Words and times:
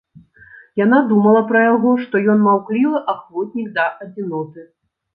Яна 0.83 1.01
думала 1.11 1.43
пра 1.51 1.61
яго, 1.75 1.93
што 2.07 2.23
ён 2.35 2.43
маўклівы 2.49 3.05
ахвотнік 3.17 3.73
да 3.81 3.91
адзіноты. 4.07 4.71